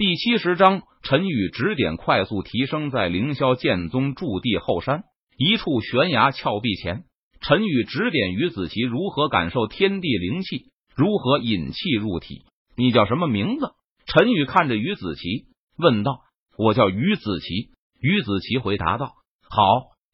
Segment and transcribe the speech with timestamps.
[0.00, 5.02] 第七十章，陈宇指点快速提升，在凌霄剑宗驻地后山
[5.36, 7.04] 一处悬崖峭壁前，
[7.42, 12.44] 陈宇指点于子琪如何感受天地灵气，如何引气入体。
[12.78, 13.72] 你叫什么名字？
[14.06, 15.44] 陈宇看着于子琪
[15.76, 16.20] 问道
[16.56, 17.68] ：“我叫于子琪。”
[18.00, 19.12] 于子琪回答道
[19.50, 19.62] ：“好，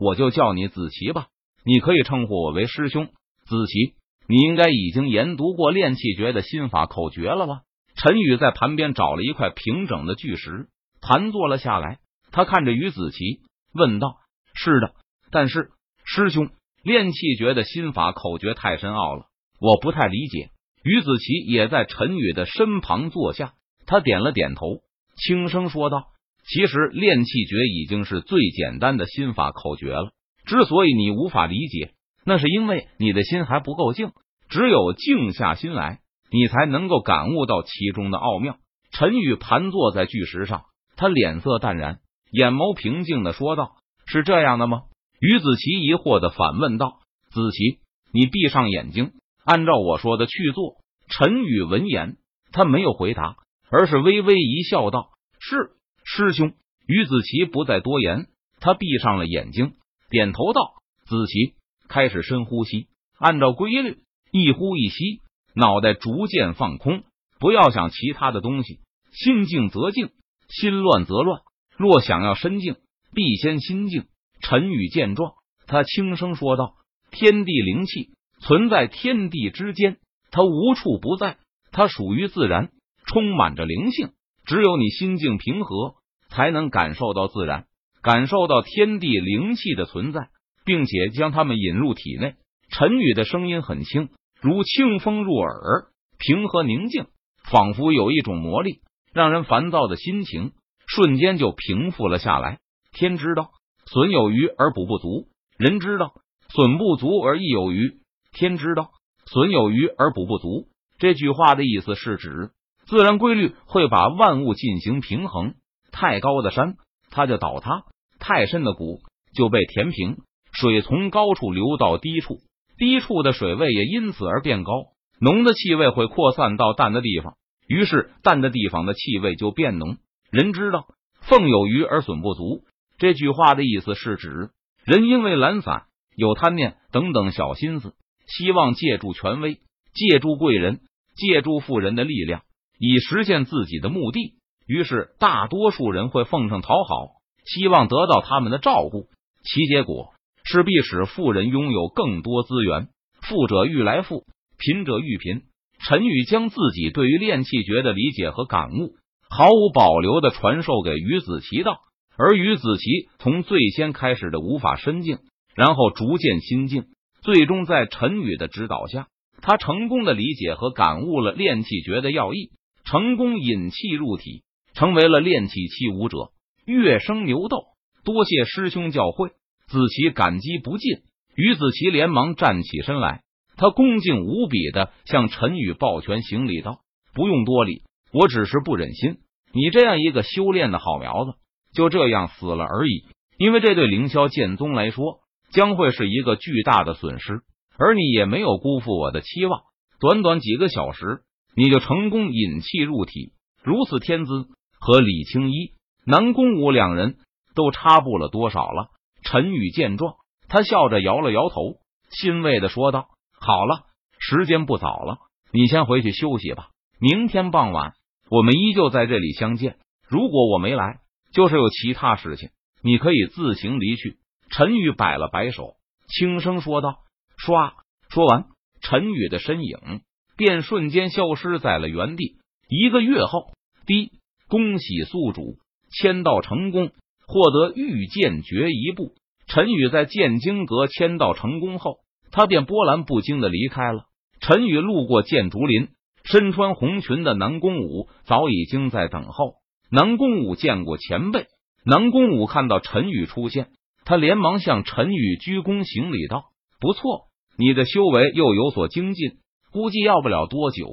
[0.00, 1.28] 我就叫你子琪吧。
[1.64, 3.06] 你可以称呼我为师兄。
[3.46, 3.94] 子琪，
[4.26, 7.60] 你应该已经研读过炼气诀的心法口诀了吧？”
[8.00, 10.68] 陈宇在盘边找了一块平整的巨石，
[11.00, 11.98] 盘坐了下来。
[12.30, 13.40] 他看着于子琪
[13.74, 14.18] 问道
[14.54, 14.92] ：“是的，
[15.32, 15.70] 但是
[16.04, 16.48] 师兄，
[16.84, 19.24] 炼气诀的心法口诀太深奥了，
[19.60, 20.50] 我不太理解。”
[20.84, 23.54] 于子琪也在陈宇的身旁坐下，
[23.84, 24.78] 他点了点头，
[25.16, 26.04] 轻声说道
[26.46, 30.12] ：“其实炼气诀已经是最简单的心法口诀了。
[30.46, 34.12] 之所以你无法理解，那是因为你的心还不够静。
[34.48, 35.98] 只有静下心来。”
[36.30, 38.56] 你才能够感悟到其中的奥妙。
[38.90, 40.64] 陈宇盘坐在巨石上，
[40.96, 44.82] 他脸色淡然，眼眸平静的说道：“是这样的吗？”
[45.20, 47.80] 于子琪疑惑的反问道：“子琪，
[48.12, 49.12] 你闭上眼睛，
[49.44, 50.76] 按照我说的去做。”
[51.10, 52.16] 陈宇闻言，
[52.52, 53.36] 他没有回答，
[53.70, 55.70] 而是微微一笑，道：“是，
[56.04, 56.52] 师兄。”
[56.86, 58.28] 于子琪不再多言，
[58.60, 59.72] 他闭上了眼睛，
[60.08, 61.54] 点头道：“子琪，
[61.88, 63.98] 开始深呼吸，按照规律，
[64.30, 65.20] 一呼一吸。”
[65.58, 67.02] 脑袋逐渐放空，
[67.40, 68.78] 不要想其他的东西。
[69.10, 70.10] 心静则静，
[70.48, 71.40] 心乱则乱。
[71.76, 72.76] 若想要身静，
[73.12, 74.04] 必先心静。
[74.40, 75.32] 陈宇见状，
[75.66, 76.74] 他轻声说道
[77.10, 79.96] ：“天地灵气存在天地之间，
[80.30, 81.38] 它无处不在，
[81.72, 82.70] 它属于自然，
[83.06, 84.10] 充满着灵性。
[84.44, 85.96] 只有你心境平和，
[86.28, 87.66] 才能感受到自然，
[88.00, 90.28] 感受到天地灵气的存在，
[90.64, 92.36] 并且将它们引入体内。”
[92.70, 94.10] 陈宇的声音很轻。
[94.40, 97.06] 如清风入耳，平和宁静，
[97.50, 98.80] 仿佛有一种魔力，
[99.12, 100.52] 让人烦躁的心情
[100.86, 102.58] 瞬间就平复了下来。
[102.92, 103.50] 天知道
[103.86, 105.28] 损有余而补不足，
[105.58, 106.12] 人知道
[106.48, 107.98] 损不足而益有余。
[108.32, 108.90] 天知道
[109.26, 110.68] 损有余而补不足。
[110.98, 112.50] 这句话的意思是指
[112.86, 115.54] 自然规律会把万物进行平衡。
[115.90, 116.76] 太高的山，
[117.10, 117.86] 它就倒塌；
[118.20, 119.00] 太深的谷
[119.34, 120.18] 就被填平。
[120.52, 122.38] 水从高处流到低处。
[122.78, 124.72] 低处的水位也因此而变高，
[125.20, 127.34] 浓的气味会扩散到淡的地方，
[127.66, 129.96] 于是淡的地方的气味就变浓。
[130.30, 130.86] 人知道
[131.22, 132.62] 凤有余而损不足，
[132.96, 134.50] 这句话的意思是指
[134.84, 137.94] 人因为懒散、有贪念等等小心思，
[138.26, 139.58] 希望借助权威、
[139.92, 140.80] 借助贵人、
[141.16, 142.42] 借助富人的力量，
[142.78, 144.34] 以实现自己的目的。
[144.66, 147.08] 于是大多数人会奉承讨好，
[147.44, 149.08] 希望得到他们的照顾，
[149.42, 150.12] 其结果。
[150.50, 152.88] 势必使富人拥有更多资源，
[153.20, 154.24] 富者愈来富，
[154.56, 155.42] 贫者愈贫。
[155.86, 158.94] 陈宇将自己对于炼气诀的理解和感悟
[159.28, 161.80] 毫无保留的传授给于子琪道，
[162.16, 165.18] 而于子琪从最先开始的无法深静，
[165.54, 166.86] 然后逐渐心静，
[167.20, 169.08] 最终在陈宇的指导下，
[169.42, 172.52] 他成功的理解和感悟了炼气诀的要义，
[172.86, 176.30] 成功引气入体，成为了炼气七武者，
[176.64, 177.66] 跃升牛斗。
[178.02, 179.32] 多谢师兄教诲。
[179.68, 181.02] 子琪感激不尽，
[181.36, 183.22] 于子琪连忙站起身来，
[183.56, 186.80] 他恭敬无比的向陈宇抱拳行礼道
[187.12, 189.18] ：“不用多礼，我只是不忍心
[189.52, 191.32] 你这样一个修炼的好苗子
[191.74, 193.04] 就这样死了而已。
[193.36, 195.20] 因为这对凌霄剑宗来说
[195.50, 197.42] 将会是一个巨大的损失，
[197.76, 199.60] 而你也没有辜负我的期望。
[200.00, 201.20] 短短几个小时，
[201.54, 204.46] 你就成功引气入体，如此天资，
[204.80, 205.72] 和李青衣、
[206.06, 207.16] 南宫武两人
[207.54, 208.88] 都差不了多少了。”
[209.30, 210.14] 陈宇见状，
[210.48, 211.76] 他笑着摇了摇头，
[212.10, 213.08] 欣慰的说道
[213.38, 213.84] ：“好了，
[214.18, 215.18] 时间不早了，
[215.52, 216.70] 你先回去休息吧。
[216.98, 217.92] 明天傍晚，
[218.30, 219.76] 我们依旧在这里相见。
[220.08, 221.00] 如果我没来，
[221.30, 222.48] 就是有其他事情，
[222.82, 224.16] 你可以自行离去。”
[224.50, 225.74] 陈宇摆了摆手，
[226.06, 227.00] 轻声说道
[227.36, 227.72] ：“唰！”
[228.08, 228.46] 说完，
[228.80, 230.00] 陈宇的身影
[230.38, 232.38] 便瞬间消失在了原地。
[232.66, 233.52] 一个月后，
[233.84, 234.10] 第
[234.48, 235.58] 恭喜宿主
[235.90, 236.92] 签到成功。
[237.28, 239.12] 获得御剑诀一步，
[239.46, 241.98] 陈宇在剑经阁签到成功后，
[242.32, 244.04] 他便波澜不惊的离开了。
[244.40, 245.88] 陈宇路过剑竹林，
[246.24, 249.56] 身穿红裙的南宫武早已经在等候。
[249.90, 251.48] 南宫武见过前辈，
[251.84, 253.68] 南宫武看到陈宇出现，
[254.06, 256.44] 他连忙向陈宇鞠躬行礼道
[256.80, 257.26] ：“不错，
[257.58, 259.32] 你的修为又有所精进，
[259.70, 260.86] 估计要不了多久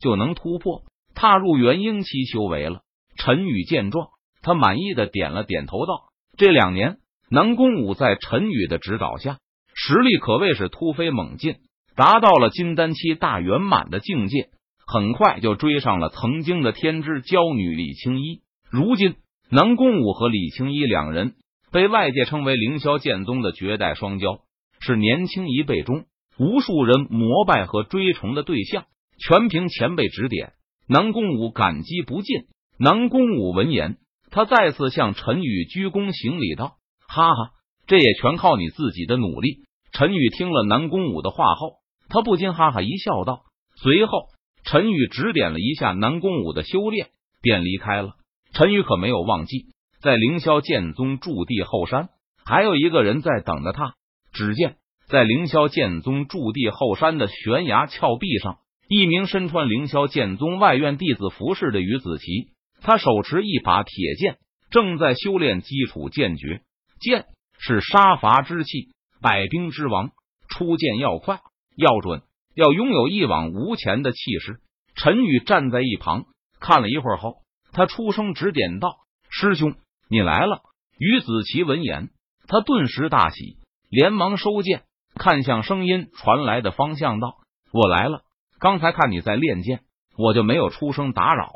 [0.00, 0.84] 就能突破，
[1.14, 2.80] 踏入元婴期修为了。”
[3.18, 4.08] 陈宇见状。
[4.42, 6.98] 他满意的点了点头，道：“这两年，
[7.30, 9.38] 南宫武在陈宇的指导下，
[9.74, 11.56] 实力可谓是突飞猛进，
[11.96, 14.50] 达到了金丹期大圆满的境界。
[14.84, 18.42] 很快就追上了曾经的天之娇女李青衣。
[18.70, 19.14] 如今，
[19.48, 21.34] 南宫武和李青衣两人
[21.70, 24.40] 被外界称为凌霄剑宗的绝代双骄，
[24.80, 26.04] 是年轻一辈中
[26.36, 28.84] 无数人膜拜和追崇的对象。
[29.18, 30.54] 全凭前辈指点，
[30.88, 32.42] 南宫武感激不尽。
[32.78, 33.98] 南宫武闻言，
[34.32, 36.76] 他再次向陈宇鞠躬行礼道
[37.06, 37.50] ：“哈哈，
[37.86, 39.58] 这也全靠你自己的努力。”
[39.92, 41.74] 陈宇听了南宫武的话后，
[42.08, 43.42] 他不禁哈哈一笑，道
[43.76, 44.28] ：“随后，
[44.64, 47.08] 陈宇指点了一下南宫武的修炼，
[47.42, 48.14] 便离开了。
[48.54, 49.66] 陈宇可没有忘记，
[50.00, 52.08] 在凌霄剑宗驻地后山，
[52.44, 53.94] 还有一个人在等着他。
[54.32, 54.76] 只见
[55.08, 58.56] 在凌霄剑宗驻地后山的悬崖峭壁上。
[58.88, 62.48] 一名身穿凌霄剑宗外院弟子服饰的于子琪，
[62.82, 64.38] 他手持一把铁剑，
[64.70, 66.62] 正在修炼基础剑诀。
[67.00, 67.26] 剑
[67.58, 68.88] 是杀伐之气，
[69.20, 70.10] 百兵之王，
[70.48, 71.40] 出剑要快
[71.76, 72.22] 要准，
[72.54, 74.60] 要拥有一往无前的气势。
[74.94, 76.24] 陈宇站在一旁
[76.60, 77.36] 看了一会儿后，
[77.72, 78.96] 他出声指点道
[79.30, 79.74] ：“师兄，
[80.08, 80.62] 你来了。”
[80.98, 82.10] 于子琪闻言，
[82.46, 83.56] 他顿时大喜，
[83.88, 84.82] 连忙收剑，
[85.14, 87.38] 看向声音传来的方向，道
[87.72, 88.22] ：“我来了。”
[88.60, 89.80] 刚才看你在练剑，
[90.16, 91.50] 我就没有出声打扰。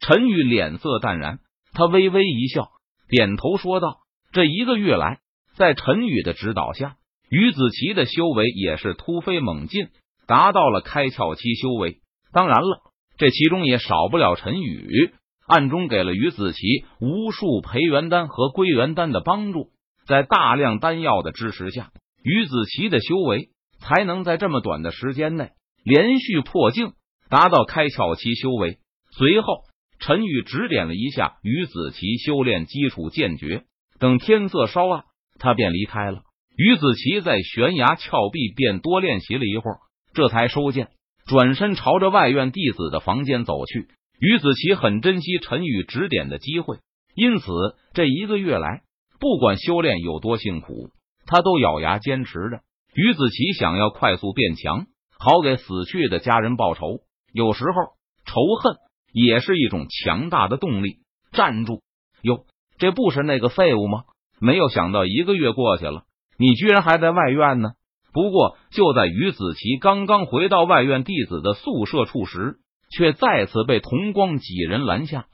[0.00, 1.38] 陈宇脸色淡然，
[1.72, 2.68] 他微微一笑，
[3.08, 3.98] 点头说道
[4.32, 5.20] ：“这一个月来，
[5.56, 6.96] 在陈宇的指导下，
[7.28, 9.88] 于子琪的修为也是突飞猛进，
[10.26, 12.00] 达到了开窍期修为。
[12.32, 12.80] 当然了，
[13.18, 15.12] 这其中也少不了陈宇
[15.46, 16.60] 暗中给了于子琪
[17.00, 19.68] 无数培元丹和归元丹的帮助。
[20.06, 21.90] 在大量丹药的支持下，
[22.22, 25.50] 于子琪的修为才能在这么短的时间内。”
[25.82, 26.92] 连续破境，
[27.30, 28.78] 达到开窍期修为。
[29.16, 29.62] 随后，
[30.00, 33.64] 陈宇指点了一下于子琪修炼基础剑诀。
[33.98, 35.04] 等天色稍暗，
[35.38, 36.22] 他便离开了。
[36.56, 39.78] 于子琪在悬崖峭壁便多练习了一会儿，
[40.14, 40.88] 这才收剑，
[41.26, 43.88] 转身朝着外院弟子的房间走去。
[44.18, 46.78] 于子琪很珍惜陈宇指点的机会，
[47.14, 47.46] 因此
[47.94, 48.82] 这一个月来，
[49.20, 50.90] 不管修炼有多辛苦，
[51.26, 52.60] 他都咬牙坚持着。
[52.94, 54.86] 于子琪想要快速变强。
[55.22, 57.00] 好给死去的家人报仇，
[57.34, 57.92] 有时候
[58.24, 58.76] 仇恨
[59.12, 60.98] 也是一种强大的动力。
[61.32, 61.80] 站住！
[62.22, 62.44] 哟，
[62.78, 64.04] 这不是那个废物吗？
[64.40, 66.02] 没有想到一个月过去了，
[66.38, 67.70] 你居然还在外院呢。
[68.12, 72.56] 不过就在于子琪刚刚回到外院弟子的宿舍处时，
[72.90, 75.26] 却再次被同光几人拦下。